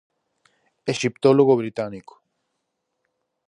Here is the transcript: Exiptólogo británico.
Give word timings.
Exiptólogo 0.91 1.53
británico. 1.61 2.13